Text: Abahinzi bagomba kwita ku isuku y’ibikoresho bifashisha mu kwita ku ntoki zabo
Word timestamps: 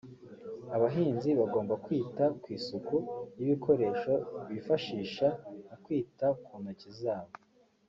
Abahinzi 0.75 1.29
bagomba 1.39 1.73
kwita 1.85 2.25
ku 2.41 2.47
isuku 2.57 2.95
y’ibikoresho 3.37 4.13
bifashisha 4.49 5.27
mu 5.67 5.75
kwita 5.83 6.27
ku 6.45 6.53
ntoki 6.63 6.89
zabo 6.99 7.33